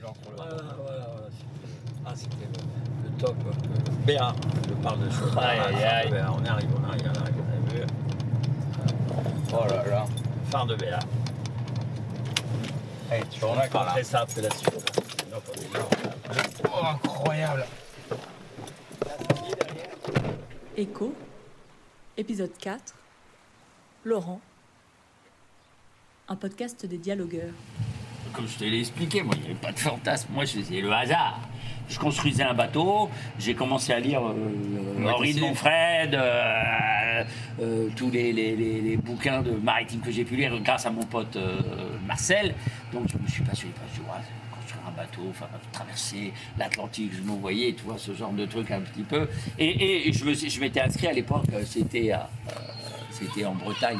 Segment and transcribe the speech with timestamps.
[0.00, 1.28] Voilà, voilà, voilà.
[2.06, 3.34] Ah, c'était le, le top.
[3.44, 4.32] Le Béa,
[4.68, 5.36] je parle de choses.
[5.36, 6.10] Aïe, aïe, aïe.
[6.10, 7.82] Béa, On arrive, on arrive, on arrive, on a vu.
[9.52, 10.04] Oh là là.
[10.50, 10.98] Phare de Béa.
[13.10, 13.90] Allez, tu On en a as par là.
[13.90, 14.92] compris ça après la suite.
[15.30, 15.38] Non.
[16.64, 17.66] Oh, incroyable.
[20.76, 21.12] Écho,
[22.16, 22.94] épisode 4,
[24.04, 24.40] Laurent,
[26.28, 27.52] un podcast des dialogueurs.
[28.38, 30.28] Comme je te l'ai expliqué, moi, il n'y avait pas de fantasme.
[30.32, 31.40] Moi, c'était le hasard.
[31.88, 35.40] Je construisais un bateau, j'ai commencé à lire euh, Ouais, Henri de.
[35.40, 37.24] Montfred, euh,
[37.60, 40.90] euh, tous les, les- les- les bouquins de maritime que j'ai pu lire grâce à
[40.90, 41.58] mon pote euh,
[42.06, 42.54] Marcel.
[42.92, 43.72] Donc, je me suis passionné.
[43.96, 44.06] Je Ouais,
[44.54, 48.70] construire un bateau, enfin, traverser l'Atlantique, je me voyais, tu vois, ce genre de truc
[48.70, 49.26] un petit peu.
[49.58, 52.28] Et, et je je m'étais inscrit à l'époque, c'était à,
[53.10, 53.98] c'était en Bretagne.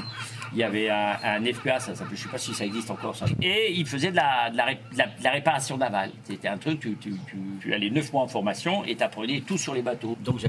[0.53, 3.27] Il y avait un, un FPA, ça je sais pas si ça existe encore, ça.
[3.43, 6.11] Et il faisait de la, de la, ré- de la- de la réparation navale.
[6.25, 9.42] C'était un truc, tu, tu, tu, tu allais neuf mois en formation et tu apprenais
[9.42, 10.17] tout sur les bateaux.
[10.25, 10.47] Donc je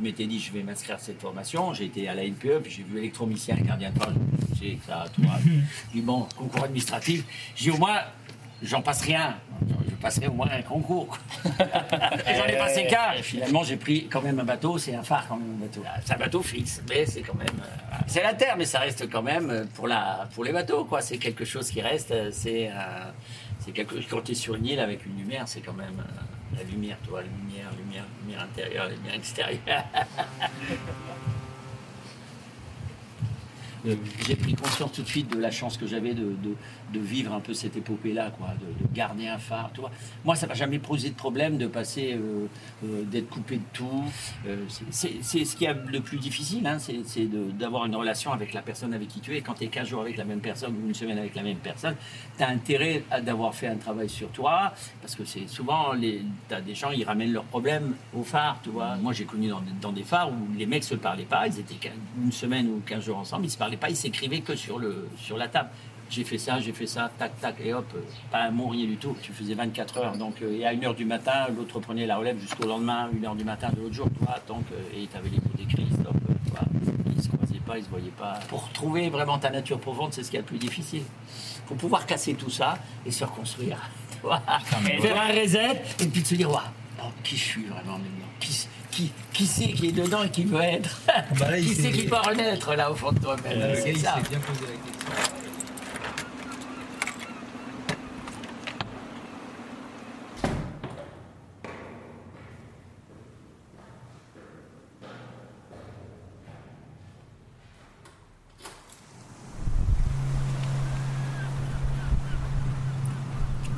[0.00, 1.72] m'étais dit, je vais m'inscrire à cette formation.
[1.72, 5.04] J'ai été à la NPE, puis j'ai vu électromicien, gardien de que ça.
[5.20, 5.60] J'ai
[5.94, 7.24] dit, bon, concours administratif.
[7.54, 8.00] J'ai dit, au moins,
[8.60, 9.36] j'en passe rien.
[9.98, 11.18] Je passerai au moins un concours.
[11.44, 12.86] J'en ai passé.
[13.18, 14.78] Et finalement, j'ai pris quand même un bateau.
[14.78, 15.82] C'est un phare quand même, un bateau.
[16.04, 17.48] C'est un bateau fixe, mais c'est quand même.
[17.60, 20.84] euh, c'est la terre, mais ça reste quand même euh, pour, la, pour les bateaux,
[20.84, 21.00] quoi.
[21.00, 22.12] C'est quelque chose qui reste.
[22.12, 22.68] euh, C'est.
[22.68, 23.10] euh,
[23.58, 26.56] c'est quelque Quand tu es sur une île avec une lumière, c'est quand même euh,
[26.56, 29.58] la lumière, tu vois, lumière, lumière, lumière intérieure, lumière extérieure.
[33.88, 33.94] Euh,
[34.26, 36.56] j'ai pris conscience tout de suite de la chance que j'avais de, de-
[36.92, 39.70] de vivre un peu cette épopée-là, quoi, de, de garder un phare.
[39.74, 39.80] Tu.
[40.24, 42.46] Moi, ça m'a jamais posé de problème de passer, euh,
[42.84, 44.04] euh, d'être coupé de tout.
[44.46, 48.52] Euh, c'est- ce qui est le plus difficile, hein, c'est de- d'avoir une relation avec
[48.54, 49.40] la personne avec qui tu es.
[49.42, 51.58] Quand tu es 15 jours avec la même personne ou une semaine avec la même
[51.58, 51.94] personne,
[52.36, 54.72] tu as intérêt à- d'avoir fait un travail sur toi,
[55.02, 58.70] parce que c'est souvent, tu as des gens, ils ramènent leurs problèmes au phare, tu
[58.70, 58.96] vois.
[58.96, 61.90] Moi, j'ai connu dans, dans des phares où les mecs se parlaient pas, ils étaient
[62.22, 65.08] une semaine ou 15 jours ensemble, ils se parlaient pas, ils s'écrivaient que sur, le,
[65.18, 65.70] sur la table.
[66.10, 68.00] J'ai fait ça, j'ai fait ça, tac, tac, et hop, euh,
[68.30, 69.14] pas un mot, rien du tout.
[69.20, 72.40] Tu faisais 24 heures, donc, euh, et à 1h du matin, l'autre prenait la relève
[72.40, 74.64] jusqu'au lendemain, 1h du matin de l'autre jour, tu vois, donc,
[74.96, 76.14] et tu avais les mots d'écrit, stop,
[76.48, 76.60] vois.
[77.14, 78.40] Ils se croisaient pas, ils se voyaient pas.
[78.48, 81.02] Pour trouver vraiment ta nature profonde, c'est ce qui est le plus difficile.
[81.66, 83.78] faut pouvoir casser tout ça et se reconstruire.
[84.84, 86.72] Mais Faire un reset et puis de se dire, Ouah,
[87.02, 88.26] oh, qui je suis vraiment maintenant?
[88.40, 88.66] Qui,
[88.98, 91.00] qui, qui c'est qui est dedans et qui veut être
[91.38, 93.94] Bah là, il Qui c'est qui peut renaître là au fond de toi-même Le C'est
[93.96, 94.16] ça.
[94.16, 94.98] s'est bien posé la question.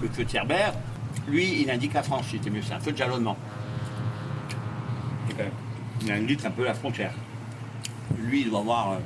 [0.02, 0.72] Le feu de Cerbère,
[1.28, 3.37] lui, il indique la France, c'était mieux, c'est un feu de jalonnement.
[6.03, 7.12] Il indique un peu la frontière.
[8.19, 8.99] Lui, il doit avoir euh,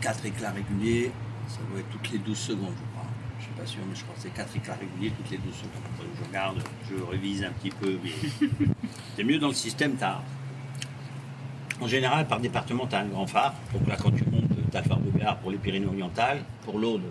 [0.00, 1.10] quatre éclats réguliers,
[1.48, 3.08] ça doit être toutes les 12 secondes, je crois.
[3.38, 5.54] Je suis pas sûr, mais je crois que c'est quatre éclats réguliers toutes les 12
[5.54, 6.08] secondes.
[6.20, 8.10] Je regarde, je révise un petit peu, mais
[9.16, 10.20] c'est mieux dans le système, t'as.
[11.80, 13.54] En général, par département, tu as un grand phare.
[13.72, 16.42] Donc là, quand tu montes, tu as le phare de Béar pour les Pyrénées-Orientales.
[16.64, 17.04] Pour l'Aude,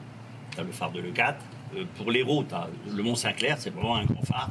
[0.52, 1.40] tu as le phare de Leucate.
[1.40, 1.57] Euh,
[1.96, 4.50] pour l'Hérault, tu as le Mont-Saint-Clair, c'est vraiment un grand phare.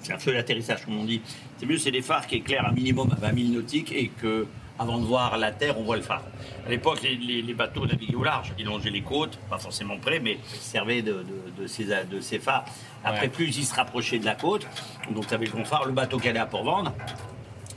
[0.00, 1.20] C'est un feu d'atterrissage, comme on dit.
[1.58, 4.46] C'est mieux, c'est des phares qui éclairent un minimum à 20 000 nautiques et que,
[4.78, 6.22] avant de voir la terre, on voit le phare.
[6.66, 8.52] À l'époque, les, les- les bateaux naviguaient au large.
[8.58, 11.24] Ils longeaient les côtes, pas forcément près, mais ils servaient de,
[11.56, 12.64] de- de ces, de ces phares.
[13.04, 13.28] Après, Ouais.
[13.28, 14.66] plus ils se rapprochaient de la côte,
[15.14, 16.92] donc tu avais le grand phare, le bateau qui allait à Port-Vendre,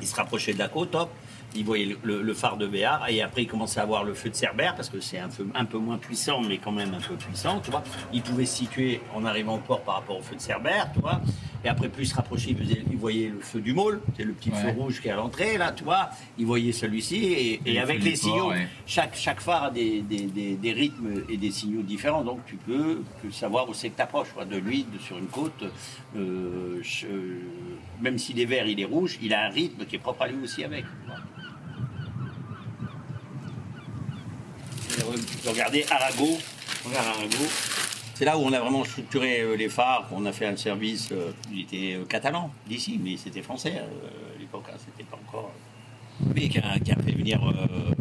[0.01, 1.09] il se rapprochait de la côte, hop,
[1.55, 4.13] il voyait le, le- le phare de Béar, et après il commençait à voir le
[4.13, 6.93] feu de Cerbère, parce que c'est un feu un peu moins puissant, mais quand même
[6.93, 7.83] un peu puissant, tu vois.
[8.13, 10.99] Il pouvait se situer en arrivant au port par rapport au feu de Cerbère, tu
[10.99, 11.21] vois.
[11.63, 14.23] Et après, plus il se rapprochait, il, faisait- il voyait le feu du môle, c'est
[14.23, 16.09] le petit feu rouge qui est à l'entrée, là, tu vois.
[16.37, 18.67] Il voyait celui-ci, et, Et et le avec les port, signaux, ouais.
[18.85, 22.55] chaque, chaque phare a des, des- des- des rythmes et des signaux différents, donc tu
[22.57, 23.01] peux
[23.31, 24.27] savoir où c'est que tu approches.
[24.47, 25.63] De lui, de- sur une côte,
[26.15, 27.07] euh, je-
[27.99, 30.27] même s'il est vert, il est rouge, il a un rythme qui est propre à
[30.27, 30.85] lui aussi avec.
[31.07, 31.21] Voilà.
[35.47, 36.37] Regarder Arago,
[36.85, 37.45] regarde Arago.
[38.13, 41.09] C'est là où on a vraiment structuré euh, les phares, on a fait un service,
[41.11, 45.51] euh, il était euh, catalan d'ici, mais c'était français à l'époque, hein, c'était pas encore.
[46.33, 47.41] Mais qui a, fait venir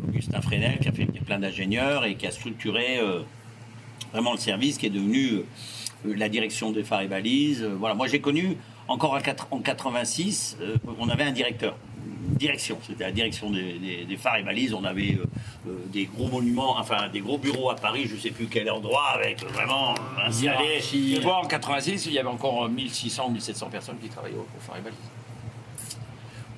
[0.07, 3.01] Augustin Fresnel, qui a fait venir plein d'ingénieurs et qui a structuré
[4.13, 5.41] vraiment le service qui est devenu
[6.05, 7.65] la direction des phares et balises.
[7.65, 8.57] Voilà, moi j'ai connu
[8.87, 11.77] encore en, quatre- en 86, euh, on avait un directeur.
[12.45, 12.79] Direction.
[12.87, 14.75] C'était la direction des, des- des phares et balises.
[14.75, 15.25] On avait euh,
[15.69, 19.09] euh, des gros monuments, enfin des gros bureaux à Paris, je sais plus quel endroit,
[19.15, 19.95] avec euh, vraiment
[20.27, 20.81] installé.
[21.17, 24.47] Tu vois, en 86, il y avait encore 1600 ou 1700 personnes qui travaillaient au,
[24.57, 24.99] au phare et balises.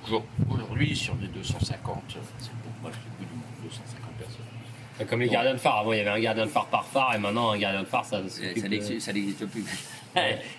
[0.05, 2.15] Aujourd- Aujourd'hui, sur des 250, c'est
[2.51, 5.07] beaucoup, moi je suis plus du monde, 250 personnes.
[5.09, 5.77] Comme les gardiens de phare.
[5.79, 7.87] Avant, il y avait un gardien de phare par phare et maintenant, un gardien de
[7.87, 9.63] phare, ça n'existe plus.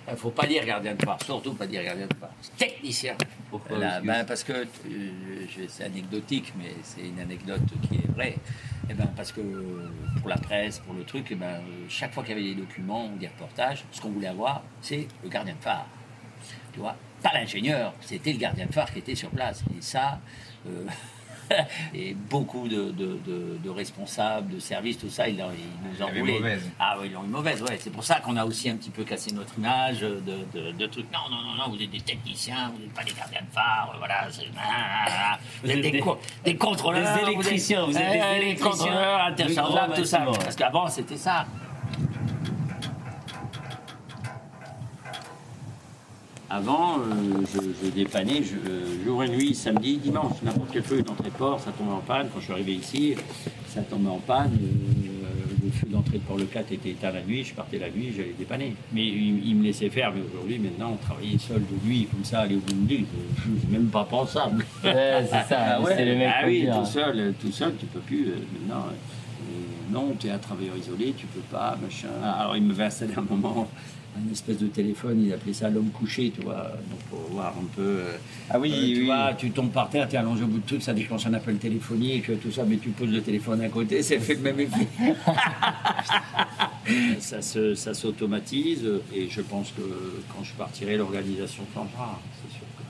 [0.09, 2.31] Il ne faut pas dire gardien de phare, surtout pas dire gardien de phare.
[2.57, 3.17] Technicien.
[3.51, 7.97] Pourquoi Là, Parce que- ben, Parce que, euh, c'est anecdotique, mais c'est une anecdote qui
[7.97, 8.37] est vraie.
[8.91, 9.41] Eh ben, parce que
[10.21, 12.61] pour la presse, pour le truc, eh ben, euh, chaque fois qu'il y avait des
[12.61, 15.87] documents ou des reportages, ce qu'on voulait avoir, c'est le gardien de phare.
[16.73, 16.97] Tu vois?
[17.23, 19.63] Pas l'ingénieur, c'était le gardien de phare qui était sur place.
[19.77, 20.21] Et ça,
[20.67, 20.87] euh,
[21.95, 25.41] et beaucoup de, de- de- de responsables, de services, tout ça, ils, ils
[25.91, 26.33] nous voulaient.
[26.35, 26.71] mauvaise.
[26.79, 27.77] Ah oui, ils ont une mauvaise, ouais.
[27.81, 31.11] C'est pour ça qu'on a aussi un petit peu cassé notre image de, trucs.
[31.13, 33.95] Non, non, non, non, vous êtes des techniciens, vous n'êtes pas des gardiens de phare,
[33.99, 34.25] voilà.
[34.25, 35.39] ah, ah, ah.
[35.63, 37.03] Vous, êtes des, des- co- des contrôleurs.
[37.15, 38.71] des vous êtes- électriciens, vous êtes des Eh, électriciens.
[38.87, 40.25] contrôleurs, interchangeables, tout ça.
[40.43, 41.47] Parce qu'avant, c'était ça.
[46.51, 51.03] Avant, euh, je, je dépannais je, euh, jour et nuit, samedi, dimanche, n'importe quel feu
[51.03, 52.29] d'entrée-port, ça tombait en panne.
[52.33, 53.15] Quand je suis arrivé ici,
[53.69, 54.53] ça tombait en panne.
[54.59, 55.27] euh,
[55.63, 58.75] le feu d'entrée de Port-le-4 était éteint la nuit, je partais la nuit, j'allais dépanner.
[58.95, 62.41] Mais il, il me laissait faire, mais aujourd'hui, maintenant, travailler seul de nuit, comme ça,
[62.41, 62.97] aller au bout de
[63.61, 64.65] c'est même pas pensable.
[64.83, 65.59] Ouais, c'est ça.
[65.75, 66.93] Ah ouais, c'est les mecs ah oui, le tout disent.
[66.93, 68.25] seul, tout seul, tu peux plus.
[68.55, 68.87] maintenant,
[69.91, 72.09] non, tu es un travailleur isolé, tu peux pas, machin.
[72.23, 73.69] Alors, il me installé un moment
[74.27, 77.67] un espèce de téléphone, il appelait ça l'homme couché, tu vois, donc pour voir un
[77.77, 77.83] peu.
[77.83, 78.17] euh,
[78.51, 79.07] Ah oui, euh, tu oui.
[79.07, 81.35] vois, tu tombes par terre, tu es allongé au bout de tout, ça déclenche un
[81.35, 84.61] appel téléphonique, tout ça, mais tu poses le téléphone à côté, ça fait le même
[84.61, 84.87] effet.
[87.21, 88.85] ça se- ça s'automatise,
[89.15, 89.83] et je pense que
[90.35, 92.83] quand je partirai, l'organisation changera, c'est sûr que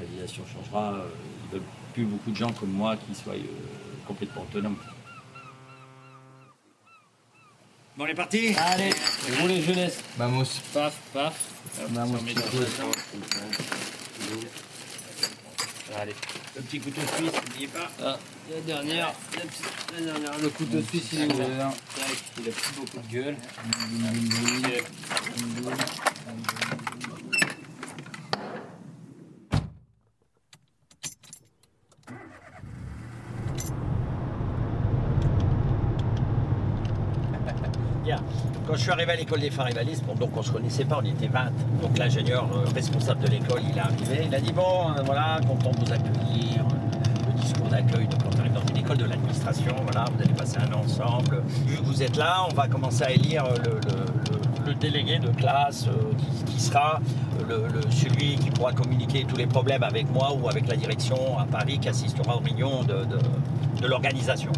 [0.00, 0.92] l'organisation changera.
[0.94, 1.08] euh,
[1.52, 3.38] Il n'y a plus beaucoup de gens comme moi qui soient euh,
[4.06, 4.76] complètement autonomes.
[7.98, 8.90] Bon, on est parti Allez,
[9.40, 9.98] roulez jeunesse.
[10.16, 10.44] Vamos.
[10.72, 11.34] Paf, paf.
[11.82, 12.70] Hop, Vamos, ça, on met dans petit le coup.
[12.70, 12.90] sang.
[16.00, 16.14] Allez.
[16.54, 17.90] Le petit couteau suisse, n'oubliez pas.
[18.00, 18.16] Ah,
[18.54, 21.42] la dernière, la, petite- la dernière, le couteau suisse, il est Tac,
[22.40, 23.36] il a plus beaucoup de gueule.
[38.66, 41.04] Quand je suis arrivé à l'école des balises, bon, donc on se connaissait pas, on
[41.04, 41.50] était 20.
[41.82, 44.62] Donc l'ingénieur euh, responsable de l'école, il est arrivé, il a dit bon,
[44.96, 46.64] euh, voilà, content de vous accueillir.
[47.26, 50.56] Le discours d'accueil, donc on arrive dans une école de l'administration, voilà, vous allez passer
[50.56, 51.42] un an ensemble.
[51.66, 54.06] Vu que vous êtes là, on va commencer à élire euh,
[54.66, 56.14] le, délégué de classe euh,
[56.46, 57.00] qui, sera
[57.50, 61.44] euh, celui qui pourra communiquer tous les problèmes avec moi ou avec la direction à
[61.44, 64.52] Paris qui assistera aux réunions de l'organisation.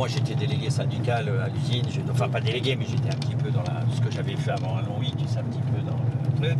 [0.00, 1.84] Moi, j'étais délégué syndical à l'usine.
[2.10, 4.78] Enfin, pas délégué, mais j'étais un petit peu dans la, ce que j'avais fait avant
[4.78, 6.58] un long week, sais, un petit peu dans le truc.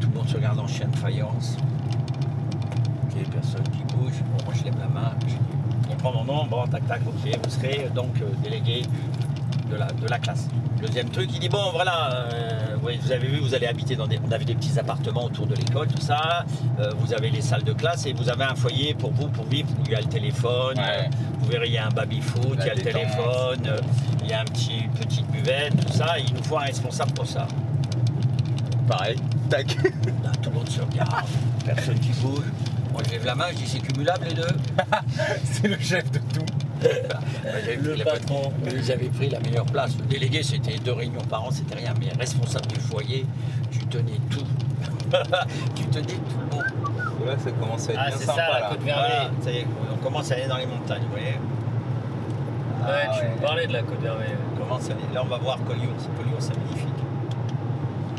[0.00, 1.58] Tout le monde se regarde en chien de faïence.
[3.04, 4.14] Ok, personne qui bouge.
[4.36, 5.12] Bon, moi, je lève la main.
[5.20, 6.44] Je dis, mon nom.
[6.46, 7.38] Bon, tac, tac, ok.
[7.44, 8.82] Vous serez donc euh, délégué
[9.72, 10.48] de la, de la classe.
[10.80, 14.06] Deuxième truc, il dit bon voilà, euh, oui, vous avez vu, vous allez habiter dans
[14.06, 16.44] des, on avait des petits appartements autour de l'école, tout ça.
[16.80, 19.44] Euh, vous avez les salles de classe et vous avez un foyer pour vous pour
[19.46, 19.68] vivre.
[19.86, 21.08] Il y a le téléphone, Ouais.
[21.38, 23.78] vous verrez il y a un baby foot, il y a le téléphone, euh,
[24.24, 26.18] il y a un petit petite buvette, tout ça.
[26.18, 27.46] Il nous faut un responsable pour ça.
[28.88, 29.16] Pareil.
[29.48, 29.76] Tac.
[30.24, 31.24] Là, tout le monde se regarde,
[31.64, 32.44] personne qui bouge.
[32.92, 34.42] Moi je lève la main, je dis c'est cumulable les deux.
[35.44, 36.44] C'est le chef de tout.
[36.82, 39.96] J'avais pris la- Ils avaient pris la meilleure place.
[39.98, 41.92] Le délégué, c'était deux réunions par an, c'était rien.
[42.00, 43.26] Mais responsable du foyer,
[43.70, 44.44] tu tenais tout.
[45.74, 46.64] tu tenais tout le monde.
[47.26, 48.68] Là, ça commence à être Ah, bien sympa ça, la là.
[48.70, 49.28] côte Voilà, vermeille.
[49.42, 51.26] ça y est, on commence à aller dans les montagnes, vous voyez.
[51.34, 53.30] Ouais, Ah tu ouais.
[53.36, 55.94] me parlais de la côte aller- Là, on va voir Collioure.
[55.98, 56.88] C'est Collioure, c'est magnifique.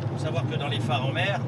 [0.03, 1.39] Il faut savoir que dans les phares en mer,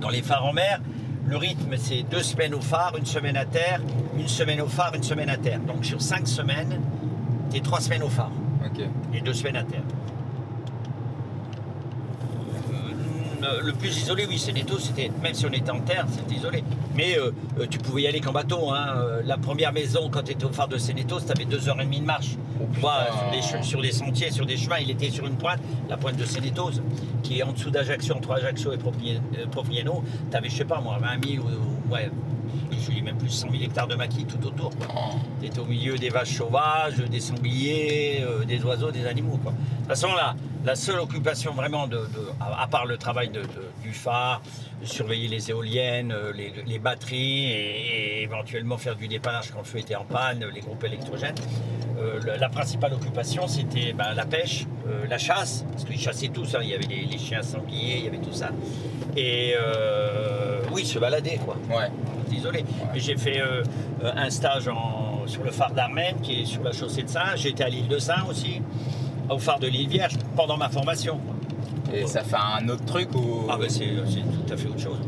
[0.00, 0.80] dans les phares en mer,
[1.26, 3.80] le rythme, c'est deux semaines au phare, une semaine à terre,
[4.18, 5.60] une semaine au phare, une semaine à terre.
[5.60, 6.80] Donc sur cinq semaines,
[7.50, 8.30] tu es trois semaines au phare.
[9.14, 9.82] Et deux semaines à terre.
[13.42, 16.64] Euh, Le plus isolé, oui, Sénéto, c'était, même si on était en terre, c'était isolé.
[16.96, 17.30] Mais euh,
[17.60, 18.70] euh, tu pouvais y aller qu'en bateau.
[18.70, 18.86] hein.
[18.96, 21.80] Euh, La première maison, quand tu étais au phare de Sénéto, tu avais deux heures
[21.80, 22.36] et demie de marche.
[22.74, 23.30] tu vois, sur
[23.60, 26.24] des, sur des sentiers, sur des chemins, il était sur une pointe, la pointe de
[26.24, 26.80] Sénétos,
[27.22, 28.78] qui est en dessous d'Ajaccio, entre Ajaccio et
[29.50, 30.02] Proprieno.
[30.30, 32.10] Tu avais, je sais pas moi, 20 000 ou, ou- ouais,
[32.70, 34.70] je dis même plus 100 000 hectares de maquis tout autour.
[35.40, 39.38] Tu étais au milieu des vaches sauvages, des sangliers, euh, des oiseaux, des animaux.
[39.42, 39.52] Quoi.
[39.52, 40.34] De toute façon, là,
[40.66, 44.42] la seule occupation vraiment, de, de- à, part le travail de- de- du phare,
[44.82, 49.60] de surveiller les éoliennes, euh, les, les batteries et, et éventuellement faire du dépannage quand
[49.60, 51.36] le feu était en panne, les groupes électrogènes,
[52.00, 56.54] euh, la principale occupation c'était ben, la pêche, euh, la chasse, parce qu'ils chassaient tous,
[56.56, 58.50] hein, il y avait les, les chiens sangliers, il y avait tout ça.
[59.16, 61.88] Et euh, oui, se balader quoi Ouais.
[62.28, 62.64] désolé.
[62.96, 63.40] J'ai fait
[64.02, 67.34] un stage en- sur le phare d'Armen, qui est sur la chaussée de Saint.
[67.36, 68.60] J'étais à l'île de Saint aussi,
[69.30, 71.18] au phare de l'île Vierge, pendant ma formation.
[71.92, 73.46] Et ça fait un autre truc ou.
[73.48, 74.98] Ah ben c'est tout à fait autre chose.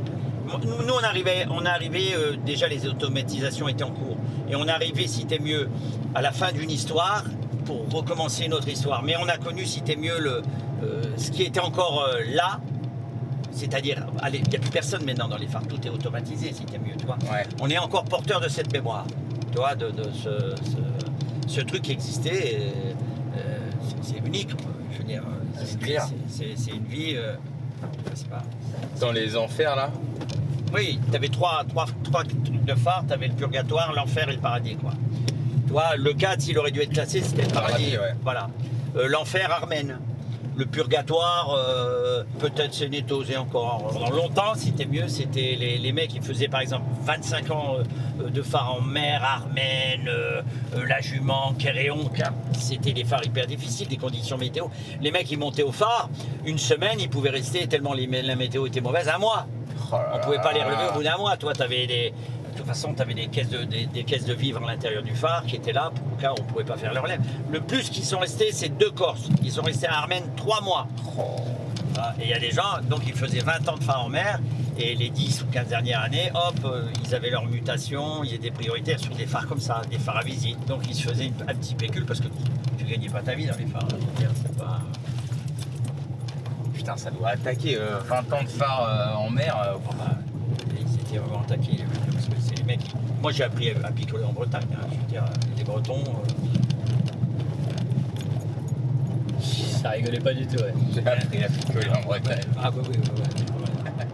[0.64, 4.16] Nous, on arrivait, on arrivait euh, déjà les automatisations étaient en cours.
[4.48, 5.68] Et on arrivait, si t'es mieux,
[6.14, 7.22] à la fin d'une histoire
[7.66, 9.02] pour recommencer une autre histoire.
[9.02, 10.40] Mais on a connu, si t'es mieux, le,
[10.82, 12.60] euh, ce qui était encore euh, là.
[13.50, 16.64] C'est-à-dire, allez, il n'y a plus personne maintenant dans les phares, tout est automatisé, si
[16.64, 17.44] t'es mieux, tu vois Ouais.
[17.60, 19.04] on est encore porteur de cette mémoire,
[19.50, 22.52] tu vois, de, de ce, ce- ce truc qui existait.
[22.52, 22.58] et,
[24.02, 24.50] c'est- unique,
[24.92, 25.22] je veux dire.
[25.22, 25.64] euh,
[26.28, 27.14] C'est une vie.
[27.16, 27.34] euh,
[28.10, 28.42] je sais pas.
[29.00, 29.90] Dans les enfers là.
[30.74, 34.34] Oui, tu avais trois, trois, trois trucs de phare, tu avais le purgatoire, l'enfer et
[34.34, 34.92] le paradis, quoi.
[35.66, 37.72] Toi, le 4, s'il aurait dû être classé, c'était le paradis.
[37.92, 38.14] Paradis, ouais.
[38.22, 38.48] Voilà.
[38.96, 39.98] Euh, l'enfer armène.
[40.58, 43.92] Le purgatoire, euh, peut-être c'est nétosé encore.
[43.94, 47.76] Dans longtemps, c'était mieux, c'était les, les mecs qui faisaient par exemple 25 ans
[48.20, 50.42] euh, de phare en mer, Armène, euh,
[50.88, 52.10] La Jument, Kéréon.
[52.54, 54.64] C'était des phares hyper difficiles, des conditions météo.
[55.00, 56.10] Les mecs, ils montaient au phare,
[56.44, 59.46] une semaine, ils pouvaient rester tellement les- la météo était mauvaise, un mois.
[59.92, 61.36] Oh On pouvait pas les relever au bout d'un mois.
[61.36, 62.12] Toi, tu avais des.
[62.58, 65.04] De toute façon, tu avais des caisses, de, des, des caisses de vivres à l'intérieur
[65.04, 67.20] du phare qui étaient là pour le cas où on pouvait pas faire leur relève.
[67.52, 69.28] Le plus qui sont restés, c'est deux Corses.
[69.44, 70.88] Ils sont restés à Armène trois mois.
[71.14, 72.14] Voilà.
[72.20, 74.40] Et il y a des gens, donc ils faisaient 20 ans de phare en mer,
[74.76, 78.50] et les 10 ou 15 dernières années, hop, euh, ils avaient leur mutation, ils étaient
[78.50, 80.58] prioritaires sur des phares comme ça, des phares à visite.
[80.66, 82.26] Donc ils se faisaient un petit pécule parce que
[82.76, 83.84] tu gagnais pas ta vie dans les phares.
[83.92, 84.26] hein.
[84.34, 84.80] C'est pas.
[86.74, 89.56] Putain, ça doit attaquer euh, 20 ans de phare euh, en mer.
[89.64, 90.16] euh, bah,
[90.80, 92.17] ils étaient vraiment attaqués, les mecs,
[92.68, 92.94] mecs.
[93.22, 94.66] Moi, j'ai appris à picoler en Bretagne.
[94.74, 95.24] hein, je veux dire,
[95.56, 96.02] les Bretons.
[96.04, 96.50] euh,
[99.82, 100.74] Ça rigolait pas du tout, ouais.
[100.94, 102.40] J'ai appris à picoler en Bretagne.
[102.62, 103.10] Ah, oui, oui, oui.
[103.16, 104.06] oui, ouais.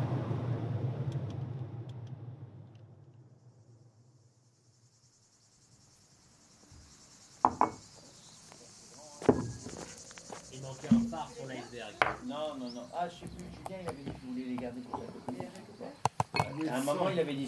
[10.52, 11.92] Il manquait un phare pour l'iceberg.
[12.26, 12.82] Non, non, non.
[12.96, 16.68] Ah, je sais plus, Julien, il avait dit qu'il voulait les garder pour sa copine.
[16.68, 16.82] À un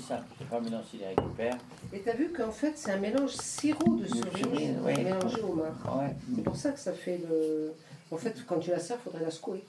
[0.09, 0.23] il.
[0.35, 1.57] Je sais pas maintenant s'il les récupère.
[1.93, 4.05] Et t'as vu qu'en fait c'est un mélange sirop de
[4.85, 4.97] ouais.
[5.03, 5.99] mélangé au marc.
[6.01, 6.15] Ouais.
[6.35, 7.73] C'est pour ça que ça fait le.
[8.13, 9.65] En fait, quand tu la sers, faudrait la secouer.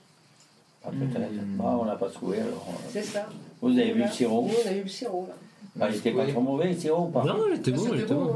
[0.85, 1.31] Ah, peut-être.
[1.59, 2.65] Ah, on l'a pas secoué alors.
[2.91, 3.25] C'est ça.
[3.61, 5.33] Vous avez vu le sirop Nous, on a eu le sirop là.
[5.79, 8.01] Ah, Il était pas trop mauvais, le sirop ou pas Non, il était bon, il
[8.01, 8.29] était bon.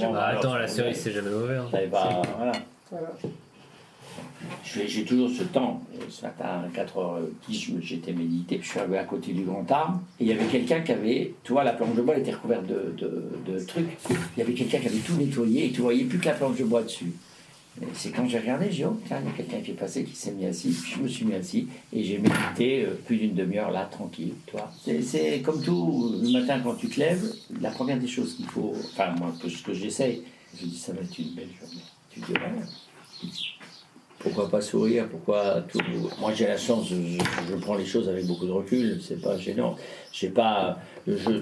[0.00, 0.12] hein.
[0.12, 1.56] Bah, attends, la c'est- cerise, c'est jamais mauvais.
[1.56, 1.66] hein.
[1.90, 2.22] Pas.
[2.36, 2.52] Voilà.
[2.90, 3.08] Voilà.
[4.64, 5.82] J'ai toujours ce temps.
[5.94, 8.60] Euh, Ce matin, à 4h10, j'étais médité.
[8.62, 10.00] Je suis arrivé à côté du grand arbre.
[10.20, 11.34] Et il y avait quelqu'un qui avait.
[11.44, 13.86] Tu vois, la planche de bois était recouverte de, trucs.
[14.10, 16.56] Il y avait quelqu'un qui avait tout nettoyé et tu voyais plus que la planche
[16.58, 17.12] de bois dessus.
[17.94, 20.02] C'est quand j'ai regardé, j'ai dit, oh, tiens, il y a quelqu'un qui est passé,
[20.02, 20.70] qui s'est mis assis.
[20.70, 24.32] Puis je me suis mis assis et j'ai médité euh, plus d'une demi-heure là, tranquille.
[25.02, 28.74] C'est- comme tout, le matin quand tu te lèves, la première des choses qu'il faut.
[28.92, 30.22] Enfin, moi, ce que j'essaye,
[30.60, 31.82] je dis, ça va être une belle journée.
[32.10, 33.28] Tu dis, ouais.
[34.20, 35.78] Pourquoi pas sourire Pourquoi tout
[36.20, 39.76] Moi j'ai la chance, je, prends les choses avec beaucoup de recul, c'est pas gênant.
[40.12, 41.38] J'ai pas, je, je,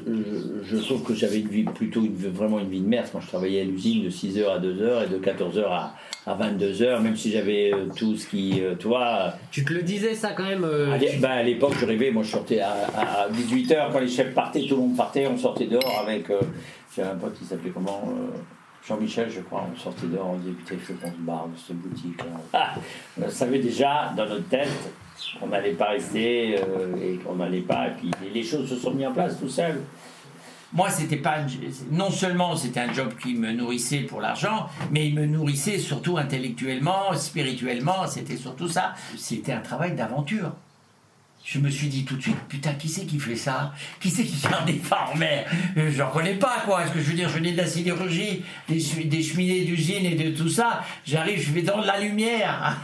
[0.62, 3.28] je trouve que j'avais une vie plutôt une, vraiment une vie de merde quand je
[3.28, 5.94] travaillais à l'usine de 6h à 2h et de 14h à,
[6.26, 9.32] à 22h, même si j'avais euh, tout ce qui, euh, tu vois.
[9.50, 12.24] Tu te le disais ça quand même euh, À ben, à l'époque, je rêvais, moi
[12.24, 15.66] je sortais à, à 18h, quand les chefs partaient, tout le monde partait, on sortait
[15.66, 16.28] dehors avec.
[16.28, 16.40] euh,
[16.94, 18.36] J'avais un pote qui s'appelait comment euh,
[18.86, 21.58] Jean-Michel, je crois, on sortait dehors, on disait putain, il faut qu'on se barre de
[21.58, 22.18] cette boutique.
[22.18, 22.40] Là.
[22.52, 22.74] Ah,
[23.20, 24.68] on savait déjà dans notre tête
[25.40, 27.88] qu'on n'allait pas rester euh, et qu'on n'allait pas.
[27.88, 29.80] Et puis et les choses se sont mises en place tout seul.
[30.72, 31.38] Moi, c'était pas
[31.90, 36.18] non seulement c'était un job qui me nourrissait pour l'argent, mais il me nourrissait surtout
[36.18, 38.06] intellectuellement, spirituellement.
[38.06, 38.94] C'était surtout ça.
[39.16, 40.52] C'était un travail d'aventure.
[41.46, 43.72] Je me suis dit tout de suite, putain, qui c'est qui fait ça?
[44.00, 46.82] Qui c'est qui garde des phares en mer Euh, Je n'en connais pas, quoi.
[46.82, 50.36] Est-ce que je veux dire, je venais de la sidérurgie, des, cheminées d'usine et de
[50.36, 50.82] tout ça?
[51.06, 52.76] J'arrive, je vais dans la lumière.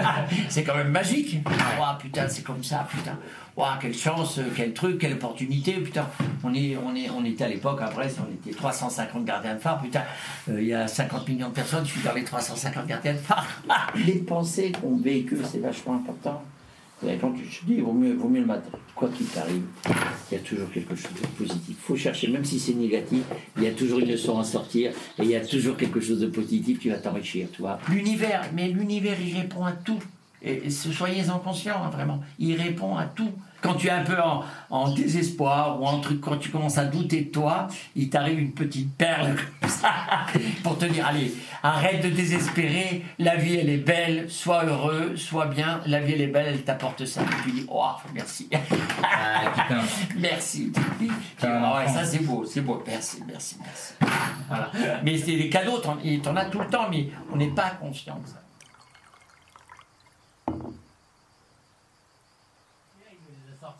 [0.50, 1.38] c'est quand même magique.
[1.78, 3.18] Ouah, putain, c'est comme ça, putain.
[3.56, 6.06] Ouah, quelle chance, euh, quel truc, quelle opportunité, putain.
[6.44, 9.80] On, est, on, est, on était à l'époque, après, on était 350 gardiens de phare,
[9.80, 10.02] putain.
[10.50, 13.18] Euh, Il y a 50 millions de personnes, je suis dans les 350 gardiens de
[13.18, 13.46] phare.
[14.04, 16.44] les pensées qu'on véhicule, c'est vachement important.
[17.06, 18.70] Et quand tu te dis, vaut mieux, vaut mieux le matin.
[18.94, 19.62] Quoi qu'il t'arrive,
[20.30, 21.68] il y a toujours quelque chose de positif.
[21.70, 23.22] Il faut chercher, même si c'est négatif,
[23.56, 26.20] il y a toujours une leçon à sortir et il y a toujours quelque chose
[26.20, 27.78] de positif qui va t'enrichir, tu vois.
[27.88, 30.02] L'univers, mais l'univers, il répond à tout.
[30.42, 32.20] Et, soyez-en conscients, hein, vraiment.
[32.38, 33.30] Il répond à tout.
[33.62, 36.86] Quand tu es un peu en, en désespoir ou en truc, quand tu commences à
[36.86, 39.90] douter de toi, il t'arrive une petite perle comme ça
[40.62, 45.44] pour te dire allez, arrête de désespérer, la vie elle est belle, sois heureux, sois
[45.44, 47.20] bien, la vie elle est belle, elle t'apporte ça.
[47.20, 48.48] Et tu dis oh merci,
[49.02, 49.52] Ah,
[50.16, 50.72] merci.
[51.42, 53.92] Ah ouais, ça c'est beau, c'est beau, merci, merci, merci.
[54.48, 54.70] Voilà.
[55.04, 58.18] Mais c'est des cadeaux, et t'en as tout le temps, mais on n'est pas conscient
[58.24, 58.40] de ça.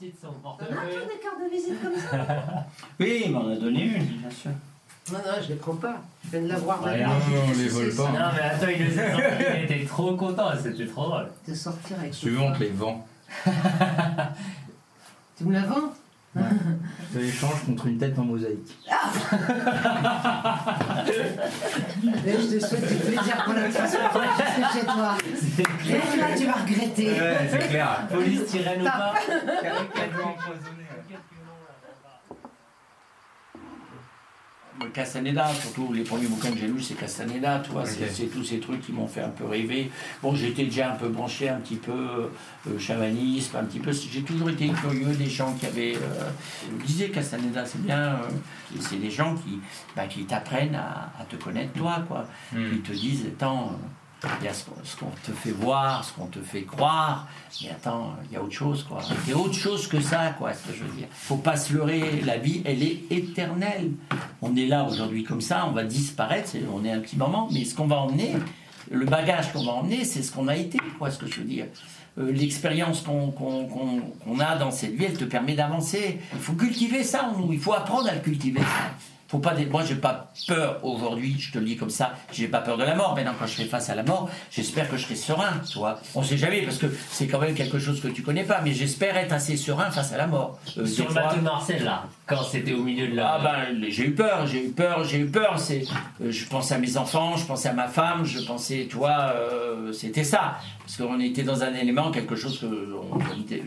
[0.01, 0.95] Sorti de son T'en as portefeuille.
[0.95, 2.67] toi des cartes de visite comme ça
[3.01, 4.51] Oui, il m'en a donné une, bien sûr.
[5.13, 5.97] Non, non, je les prends pas.
[6.25, 7.09] Je viens de l'avoir maintenant.
[7.09, 8.03] non, non, on les vole pas.
[8.13, 11.29] Non mais attends, il nous a sorti, il était trop content, c'était trop drôle.
[11.49, 13.07] De sortir avec Si tu veux, on te les vend.
[15.37, 15.93] Tu me la vends?
[16.37, 16.41] Je
[17.13, 18.79] te l'échange contre une tête en mosaïque.
[22.25, 25.17] Mais je te souhaite du plaisir pour la jusqu'à chez toi.
[25.89, 27.09] Et là, tu vas regretter.
[27.51, 28.07] c'est clair.
[28.13, 30.80] Police tyrène ou pas Le
[34.95, 38.61] Castaneda, surtout les premiers bouquins que j'ai lus, c'est Castaneda, tu vois, c'est- tous ces
[38.61, 39.91] trucs qui m'ont fait un peu rêver.
[40.23, 43.93] Bon, j'étais déjà un peu branché, un petit peu euh, chamanisme, un petit peu.
[43.93, 45.97] J'ai toujours été curieux des gens qui avaient.
[45.97, 46.31] Euh,
[46.81, 47.99] je disais Castaneda, c'est bien.
[47.99, 48.17] euh,
[48.81, 49.59] c'est des gens qui,
[49.97, 52.27] bah, qui t'apprennent à, à te connaître toi, quoi.
[52.53, 52.69] Hmm.
[52.73, 53.73] Ils te disent, attends,
[54.41, 57.27] il y a ce qu'on ce qu'on te fait voir, ce qu'on te fait croire,
[57.63, 59.01] mais attends, il y a autre chose, quoi.
[59.27, 61.09] Il y a autre chose que ça, quoi, ce que je veux dire.
[61.11, 63.91] Faut pas se leurrer, la vie, elle est éternelle.
[64.43, 67.65] On est là aujourd'hui comme ça, on va disparaître, on est un petit moment, mais
[67.65, 68.33] ce qu'on va emmener,
[68.91, 71.47] le bagage qu'on va emmener, c'est ce qu'on a été, quoi, ce que je veux
[71.47, 71.67] dire.
[72.19, 76.19] Euh, L'expérience qu'on a dans cette vie, elle te permet d'avancer.
[76.33, 78.61] Il faut cultiver ça en nous, il faut apprendre à le cultiver.
[79.31, 82.49] Faut pas dé- Moi, j'ai pas peur aujourd'hui, je te le dis comme ça, j'ai
[82.49, 83.15] pas peur de la mort.
[83.15, 86.01] Maintenant, quand je serai face à la mort, j'espère que je serai serein, tu vois.
[86.17, 88.73] On sait jamais, parce que c'est quand même quelque chose que tu connais pas, mais
[88.73, 90.59] j'espère être assez serein face à la mort.
[90.79, 93.35] Euh, Sur des le bateau de Marcel là, quand c'était au milieu de la.
[93.35, 93.39] ah
[93.71, 95.59] ben j'ai eu peur, j'ai eu peur, j'ai eu peur.
[95.59, 95.85] C'est,
[96.23, 99.93] euh, je pensais à mes enfants, je pensais à ma femme, je pensais, toi, euh,
[99.93, 100.57] c'était ça,
[100.91, 102.67] parce qu'on était dans un élément, quelque chose que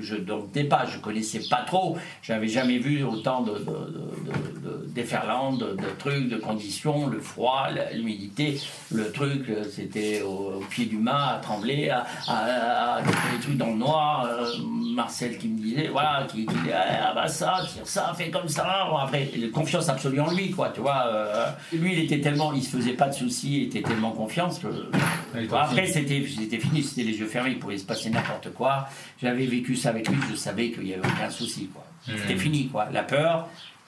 [0.02, 4.86] je ne domptais pas, je connaissais pas trop, j'avais jamais vu autant de, de, de,
[4.88, 8.60] déferlantes, de, trucs, de conditions, le froid, l'humidité,
[8.92, 13.68] le truc, euh, c'était au, pied du mât, à trembler, à, à, des trucs dans
[13.68, 14.26] le noir.
[14.26, 14.46] euh,
[14.94, 18.88] Marcel qui me disait, voilà, qui, disait, ah bah ça, tire ça, fais comme ça.
[18.90, 21.06] Bon, après, confiance absolue en lui, quoi, tu vois.
[21.08, 24.60] euh, lui, il était tellement, il se faisait pas de soucis, il était tellement confiance
[24.60, 24.68] que.
[25.50, 28.88] Bon, après, c'était c'était fini, c'était les yeux fermés, il pouvait se passer n'importe quoi.
[29.22, 31.86] J'avais vécu ça avec lui, je savais qu'il n'y avait aucun souci, quoi.
[32.06, 32.40] C'était Mhm.
[32.40, 32.88] fini, quoi.
[32.92, 33.48] La peur,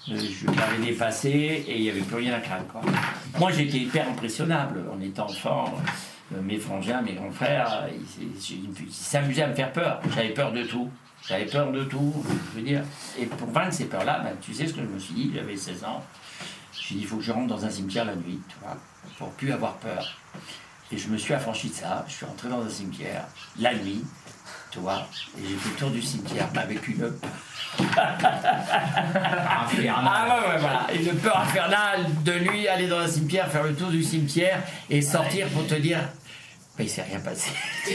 [0.09, 1.29] euh, je l'avais dépassé
[1.67, 2.81] et il n'y avait plus rien à craindre, quoi.
[3.39, 5.73] Moi, j'étais hyper impressionnable en étant enfant.
[6.33, 10.01] Euh, mes frangins, mes grands frères, ils ils- ils s'amusaient à me faire peur.
[10.15, 10.89] J'avais peur de tout.
[11.27, 12.13] J'avais peur de tout,
[12.53, 12.83] je veux dire.
[13.19, 15.55] Et pour vaincre ces peurs-là, ben, tu sais ce que je me suis dit, j'avais
[15.57, 16.03] 16 ans.
[16.73, 18.55] Je me suis dit, il faut que je rentre dans un cimetière la nuit, tu
[18.61, 18.77] vois,
[19.17, 20.17] pour plus avoir peur.
[20.91, 23.25] Et je me suis affranchi de ça, je suis rentré dans un cimetière,
[23.59, 24.03] la nuit,
[24.71, 27.11] tu vois, et j'ai fait le tour du cimetière avec une
[27.97, 30.87] Ah ouais, ouais, voilà.
[30.93, 35.01] Une peur infernale de lui, aller dans un cimetière, faire le tour du cimetière et
[35.01, 35.99] sortir pour te dire.
[36.77, 37.51] Mais il s'est rien passé.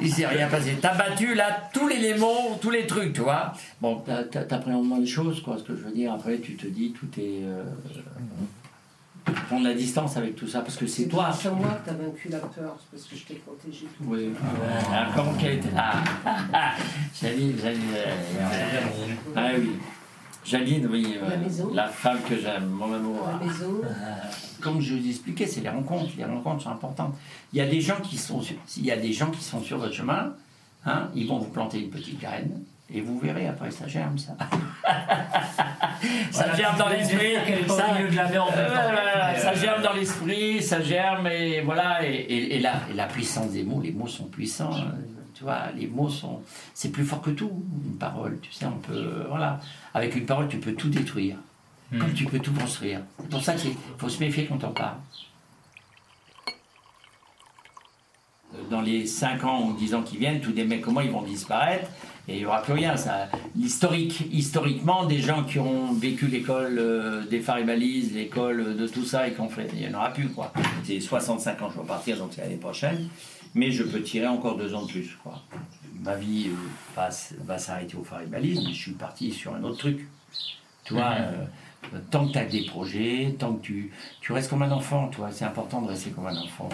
[0.00, 0.76] il s'est rien passé.
[0.80, 3.54] T'as battu là tous les démons, tous les trucs, tu vois.
[3.80, 5.56] Bon, t'appréhendes moins les choses, quoi.
[5.56, 7.44] Ce que je veux dire, après, tu te dis, tout est.
[7.44, 7.64] Euh...
[9.48, 11.30] Prendre la distance avec tout ça, parce que c'est toi.
[11.32, 14.04] C'est moi que t'as vaincu la peur, c'est parce que je t'ai protégé tout.
[14.06, 14.30] Oui.
[14.92, 15.92] Ah, comment qu'elle était là
[17.20, 17.80] Jaline, Jaline.
[17.94, 19.72] euh, Ah oui.
[20.44, 21.16] Jaline, oui.
[21.20, 21.70] euh, La maison.
[21.74, 23.28] la femme que j'aime, mon amour.
[23.40, 23.80] La maison.
[24.60, 26.10] Comme je vous expliquais, c'est les rencontres.
[26.16, 27.14] Les rencontres sont importantes.
[27.52, 29.60] Il y a des gens qui sont sur, il y a des gens qui sont
[29.62, 30.32] sur votre chemin.
[30.84, 32.62] Hein, ils vont vous planter une petite graine.
[32.88, 34.36] Et vous verrez, après, ça germe, ça.
[34.86, 35.64] ça
[36.30, 38.92] Voilà, germe dans est pas ça- au milieu de la mer en même Euh, temps.
[39.36, 42.06] Mais, ça euh, germe dans l'esprit, ça germe, et voilà.
[42.06, 44.72] Et, et- et la, et la puissance des mots, les mots sont puissants.
[44.74, 44.94] hein.
[45.34, 46.40] Tu vois, les mots sont.
[46.72, 47.50] C'est plus fort que tout,
[47.86, 48.38] une parole.
[48.40, 49.24] Tu sais, on peut.
[49.28, 49.60] Voilà.
[49.92, 51.36] Avec une parole, tu peux tout détruire.
[52.00, 53.00] Comme tu peux tout construire.
[53.20, 54.96] C'est pour ça qu'il faut se méfier quand on parle.
[58.70, 61.10] Dans les 5 ans ou 10 ans qui viennent, tous des mecs comme moi, ils
[61.10, 61.88] vont disparaître
[62.28, 62.96] et il n'y aura plus rien.
[62.96, 68.76] Ça, l'historique, historiquement, des gens qui ont vécu l'école euh, des phares et balises, l'école
[68.76, 70.28] de tout ça et qu'on fait, il n'y en aura plus.
[70.28, 70.52] quoi.
[70.84, 73.08] C'est 65 ans, je vais partir, donc c'est l'année prochaine.
[73.54, 75.16] Mais je peux tirer encore deux ans de plus.
[75.22, 75.40] Quoi.
[76.02, 76.54] ma vie euh,
[76.94, 77.08] va,
[77.44, 80.06] va s'arrêter au phare et balise, mais je suis parti sur un autre truc.
[80.84, 81.44] Tu vois, euh,
[82.10, 85.18] tant que tu as des projets, tant que tu, tu restes comme un enfant, tu
[85.18, 86.68] vois, c'est important de rester comme un enfant.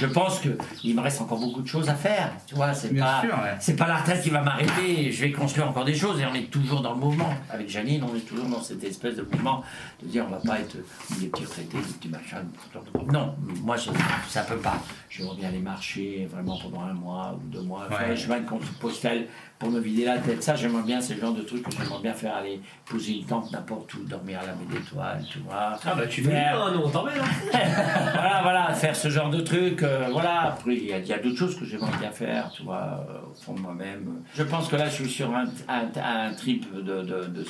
[0.00, 3.20] Je pense qu'il me reste encore beaucoup de choses à faire, tu vois, c'est pas,
[3.22, 3.56] ouais.
[3.60, 6.34] c'est pas la retraite qui va m'arrêter, je vais construire encore des choses et on
[6.34, 7.32] est toujours dans le mouvement.
[7.50, 9.62] Avec Janine, on est toujours dans cette espèce de mouvement
[10.02, 10.76] de dire on va pas être
[11.20, 12.38] des petits retraités, des petits machins.
[12.74, 13.90] des petits- Non, moi je,
[14.28, 14.80] ça peut pas.
[15.08, 18.10] Je reviens aller marcher vraiment pendant un mois ou deux mois, faire Ouais.
[18.10, 19.24] les chemins de compte postal
[19.58, 20.42] pour me vider la tête.
[20.42, 23.24] Ça, j'aimerais bien, c'est le genre de truc que j'aimerais bien faire, aller poser une
[23.24, 25.76] tente n'importe où, dormir à la baie d'étoiles, tu vois.
[25.84, 27.14] Ah bah tu veux Faire- nous on t'emmène.
[27.18, 27.58] Hein.
[28.12, 29.82] voilà, voilà, faire ce genre de truc.
[29.82, 33.30] euh, voilà, après, il y a, d'autres choses que j'aimerais bien faire, tu vois, euh,
[33.30, 34.22] au fond de moi-même.
[34.34, 35.88] Je pense que là, je suis sur un, un,
[36.28, 37.44] un trip de, de, de,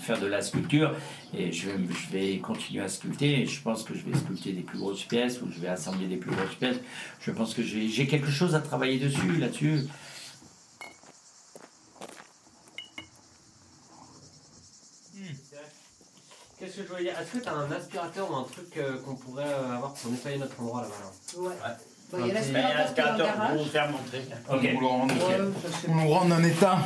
[0.00, 0.92] faire de la sculpture
[1.36, 3.42] et je vais, je vais continuer à sculpter.
[3.42, 6.06] Et je pense que je vais sculpter des plus grosses pièces ou je vais assembler
[6.06, 6.79] des plus grosses pièces.
[7.20, 9.82] Je pense que j'ai quelque chose à travailler dessus, là-dessus.
[16.58, 17.14] Qu'est-ce que je voulais dire?
[17.18, 20.36] Est-ce que t'as un aspirateur ou un truc euh, qu'on pourrait euh, avoir pour nettoyer
[20.36, 21.40] notre endroit là-bas là?
[21.40, 21.54] Ouais.
[22.12, 24.22] Bon, il y a Il y a l'aspirateur pour vous faire montrer.
[24.50, 24.68] Ok.
[24.76, 25.40] On le rend, Ouais,
[25.88, 26.78] on le rend en état.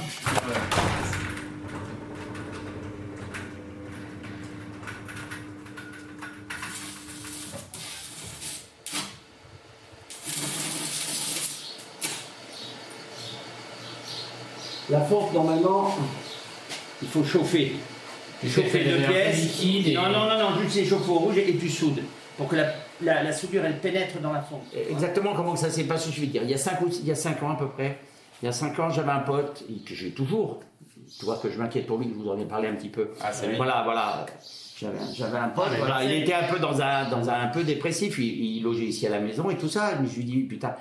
[14.91, 15.95] La fonte, normalement,
[17.03, 17.73] il faut chauffer.
[18.47, 19.61] Chauffer deux pièces.
[19.65, 22.01] et- Non, non, non, non, juste les chauffe au rouge et tu soudes.
[22.37, 22.67] Pour que la,
[23.01, 24.65] la, la soudure, elle pénètre dans la fonte.
[24.91, 26.43] Exactement comment ça s'est passé, je vais dire.
[26.43, 27.99] Il y a 5 il y a cinq ans à peu près,
[28.43, 30.61] il y a 5 ans, j'avais un pote, et que j'ai toujours.
[31.19, 32.89] Tu vois que je m'inquiète pour lui, que je vous en ai parlé un petit
[32.89, 33.11] peu.
[33.23, 33.55] Ah, c'est.
[33.55, 34.27] Voilà, voilà.
[35.17, 37.63] J'avais un- pote, Ah, voilà, il était un peu dans un, dans un, un peu
[37.63, 40.39] dépressif, il, il logeait ici à la maison et tout ça, mais je lui dis,
[40.41, 40.75] putain,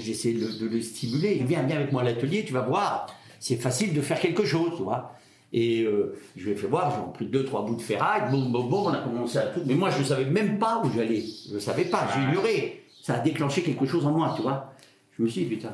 [0.00, 3.06] j'essaie de, de le stimuler, il vient, viens avec moi à l'atelier, tu vas voir,
[3.40, 5.16] c'est facile de faire quelque chose, tu vois.
[5.52, 8.52] Et euh, je lui ai fait voir, j'ai pris deux, trois bouts de ferraille, boum,
[8.52, 9.62] boum, boum, on a commencé à tout.
[9.66, 11.24] Mais moi, je ne savais même pas où j'allais.
[11.48, 12.84] Je ne savais pas, ignoré.
[13.02, 14.72] Ça a déclenché quelque chose en moi, tu vois.
[15.18, 15.72] Je me suis dit, putain,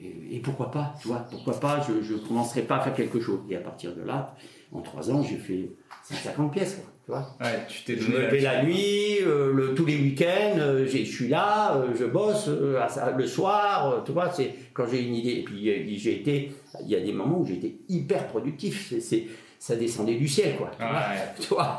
[0.00, 3.20] et, et pourquoi pas, tu vois, pourquoi pas, je ne commencerai pas à faire quelque
[3.20, 3.40] chose.
[3.50, 4.34] Et à partir de là,
[4.72, 5.70] en trois ans, j'ai fait
[6.08, 7.36] 150 pièces, quoi, tu vois.
[7.40, 10.98] Ouais, tu t'es Je me levais la nuit, euh, le- tous les week-ends, euh, je
[11.04, 12.78] suis là, euh, je bosse euh,
[13.16, 15.40] le soir, euh, tu vois, c'est quand j'ai une idée.
[15.40, 18.86] Et puis euh, j'ai été, il y a des moments où été hyper productif.
[18.88, 19.26] C'est, c'est-
[19.58, 20.72] ça descendait du ciel, quoi.
[20.76, 21.18] Vois, Ouais.
[21.40, 21.78] Tu vois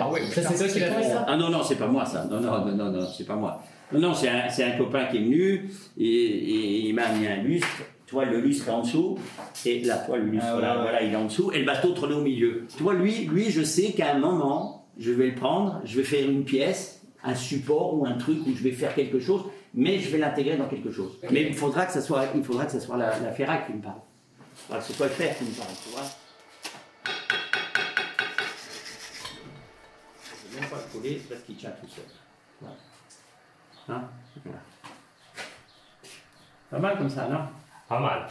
[0.00, 2.04] Ah ouais, Ça, c'est toi qui l'as fait, ça Ah non, non, c'est pas moi
[2.04, 2.24] ça.
[2.24, 3.62] Non, non, non, non, non, c'est pas moi.
[3.92, 7.36] Non, c'est un, c'est un copain qui est venu et, et il m'a mis un
[7.42, 7.66] lustre.
[8.06, 9.18] Tu vois, le lustre est en dessous
[9.66, 10.82] et là, toi, le lustre, Ah, ouais.
[10.82, 12.66] voilà, il est en dessous et le bateau tourne au milieu.
[12.76, 16.04] Tu vois, lui, lui, je sais qu'à un moment, je vais le prendre, je vais
[16.04, 19.42] faire une pièce, un support ou un truc où je vais faire quelque chose,
[19.74, 21.18] mais je vais l'intégrer dans quelque chose.
[21.30, 23.74] Mais il faudra que ça soit, il faudra que ça soit la, la ferraille qui
[23.74, 24.00] me parle.
[24.56, 26.02] Il faudra que ce soit le fer qui me parle, tu vois.
[30.50, 32.04] Je vais même pas le coller parce qu'il tient tout seul.
[32.60, 32.76] Voilà.
[33.90, 34.02] Hein?
[36.70, 37.40] Pas mal comme ça, non?
[37.88, 38.26] Pas mal.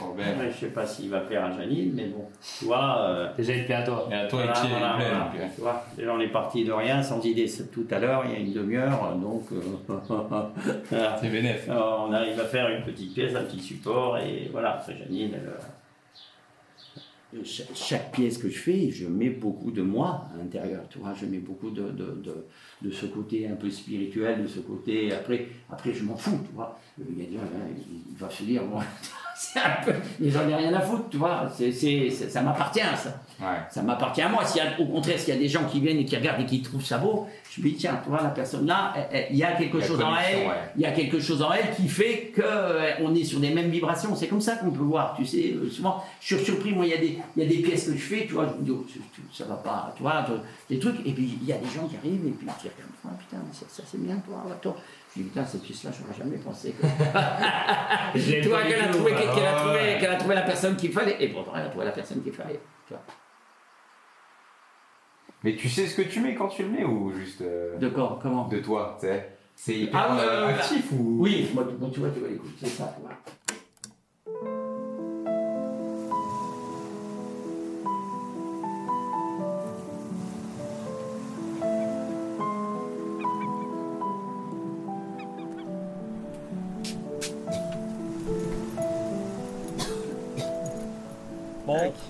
[0.00, 0.38] Oh, ben.
[0.38, 2.28] Ouais, Je sais pas s'il va plaire à Janine, mais bon.
[2.58, 4.06] Tu vois, euh, Déjà, il plaît à toi.
[4.10, 5.24] Et à toi, voilà, il voilà, plaît, voilà.
[5.24, 8.22] donc, Tu vois, déjà on est parti de rien, sans idée c'est tout à l'heure,
[8.26, 9.60] il y a une demi-heure, donc euh,
[10.08, 11.16] voilà.
[11.20, 11.68] C'est bénéf.
[11.68, 15.48] On arrive à faire une petite pièce, un petit support, et voilà, après Janine, elle,
[15.48, 15.58] euh,
[17.44, 21.26] chaque, pièce que je fais, je mets beaucoup de moi à l'intérieur, tu vois, je
[21.26, 22.46] mets beaucoup de, de, de,
[22.82, 26.54] de ce côté un peu spirituel, de ce côté, après, après je m'en fous, tu
[26.54, 26.78] vois.
[26.98, 28.82] Le gardien, là, il, il va se dire, moi,
[29.38, 31.48] c'est un peu, mais j'en ai rien à foutre, tu vois,
[32.28, 33.20] ça m'appartient, ça.
[33.40, 33.56] Ouais.
[33.70, 34.42] Ça m'appartient à moi.
[34.80, 36.84] Au contraire, s'il y a des gens qui viennent et qui regardent et qui trouvent
[36.84, 38.92] ça beau, je me dis, tiens, tu vois, la personne là,
[39.30, 40.54] il y a quelque La chose en elle, ouais.
[40.74, 44.16] il y a quelque chose en elle qui fait qu'on est sur des mêmes vibrations.
[44.16, 45.54] C'est comme ça qu'on peut voir, tu sais.
[45.54, 47.86] euh, Souvent, je suis surpris, moi, il y, a des, il y a des pièces
[47.86, 48.84] que je fais, tu vois, je me dis, oh,
[49.32, 50.26] ça va pas, tu vois,
[50.68, 50.98] des trucs.
[51.06, 52.72] Et puis, il y a des gens qui arrivent et puis ils disent,
[53.06, 54.76] ah, putain, ça, ça, c'est bien, toi, toi.
[55.16, 56.74] Je dis, putain, cette pièce-là, j'aurais jamais pensé.
[56.78, 60.76] tu vois, du qu'elle a, trouvé, qu'elle a Ah trouvé- qu'elle a trouvé la personne
[60.76, 61.16] qu'il fallait.
[61.22, 62.60] Et pourtant, elle a trouvé la personne qu'il fallait.
[62.86, 63.02] Tu vois.
[65.44, 67.88] Mais tu sais ce que tu mets quand tu le mets ou juste euh, De
[67.88, 68.18] quoi?
[68.20, 68.48] Comment?
[68.48, 69.30] de toi, tu sais?
[69.54, 72.66] C'est hyper Ah, euh, euh, actif ou Oui, moi, tu- vois, tu vois, écoute, c'est
[72.68, 73.57] ça, tu vois.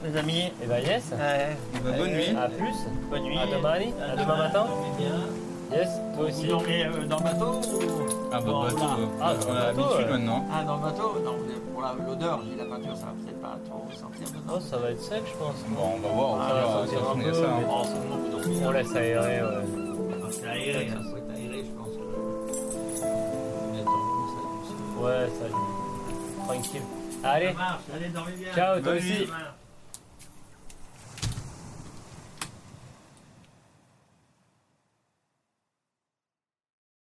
[0.04, 0.52] Les amis.
[0.62, 1.10] Et bah, yes.
[1.82, 2.36] bonne nuit.
[2.36, 2.74] À plus.
[3.10, 3.38] Bonne nuit.
[3.38, 3.92] À demain, Ali.
[4.02, 4.66] À demain matin.
[5.70, 6.46] Yes, toi aussi.
[6.46, 7.68] Vous dormez euh, dans le bateau ou-
[8.32, 10.12] Ah bah Bon, bateau, euh, Ah, on dans a le bateau, l'habitude ouais.
[10.12, 10.40] maintenant.
[10.50, 11.08] Ah, dans le bateau?
[11.22, 11.34] Non,
[11.72, 14.54] pour l'odeur, j'ai la peinture, ça va peut-être pas trop sentir dedans.
[14.56, 15.56] Oh, ça va être sec, je pense.
[15.68, 17.40] Bon, on va voir, au Ah, euh, va façon, un peu, ça.
[17.42, 17.46] hein.
[17.68, 17.82] Oh,
[18.64, 19.48] On laisse aérer, ouais.
[20.24, 21.92] Ah, c'est aéré, ça faut être aéré, je pense.
[22.98, 23.06] Ça,
[25.02, 25.44] Ouais, ça.
[26.46, 26.82] Tranquille.
[27.24, 28.52] Allez, Ça marche, allez, dormez bien.
[28.54, 29.26] ciao, toi Bonne aussi.